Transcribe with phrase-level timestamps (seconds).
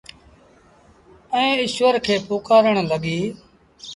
[1.33, 3.27] ائيٚݩ ايٚشور کي پُڪآرڻ لڳيٚ۔